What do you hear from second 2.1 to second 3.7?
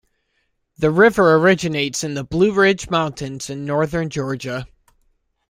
the Blue Ridge Mountains in